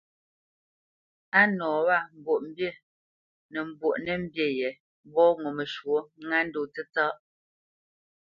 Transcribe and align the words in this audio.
A 1.39 1.41
nɔ 1.57 1.67
wâ 1.87 1.95
Mbwoʼmbî 2.17 2.67
nə 3.51 3.59
mbwoʼnə́ 3.69 4.15
mbî 4.23 4.45
yě 4.59 4.69
mbɔ́ 5.07 5.27
ŋo 5.41 5.49
məshwɔ̌ 5.57 5.99
ŋá 6.27 6.39
ndó 6.47 6.61
tsətsâ. 6.73 7.05